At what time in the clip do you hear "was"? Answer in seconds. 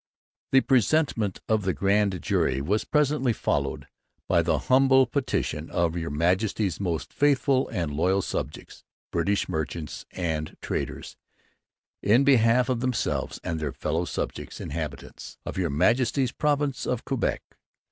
2.59-2.85